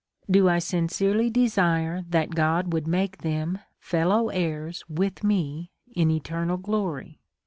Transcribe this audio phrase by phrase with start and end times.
[0.27, 6.57] Do I sincerely desire that God would make them fellow heirs with me in eternal
[6.57, 7.19] glory